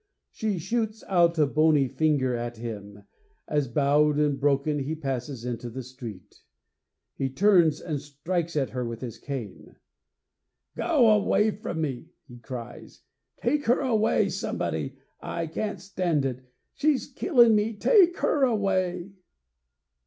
[0.31, 3.03] She shoots out a bony finger at him,
[3.47, 6.41] as, bowed and broken, he passes into the street.
[7.13, 9.75] He turns and strikes at her with his cane.
[10.75, 13.03] 'Go away from me,' he cries.
[13.43, 14.97] 'Take her away, somebody!
[15.19, 16.47] I can't stand it!
[16.73, 17.75] She's killing me!
[17.75, 19.11] Take her away!'